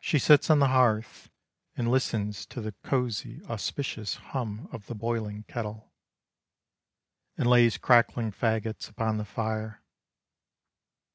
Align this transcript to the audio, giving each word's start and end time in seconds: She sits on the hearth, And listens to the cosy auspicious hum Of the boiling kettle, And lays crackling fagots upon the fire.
She 0.00 0.18
sits 0.18 0.50
on 0.50 0.58
the 0.58 0.68
hearth, 0.68 1.30
And 1.74 1.90
listens 1.90 2.44
to 2.44 2.60
the 2.60 2.72
cosy 2.84 3.40
auspicious 3.46 4.16
hum 4.16 4.68
Of 4.70 4.84
the 4.86 4.94
boiling 4.94 5.44
kettle, 5.44 5.94
And 7.38 7.48
lays 7.48 7.78
crackling 7.78 8.32
fagots 8.32 8.90
upon 8.90 9.16
the 9.16 9.24
fire. 9.24 9.82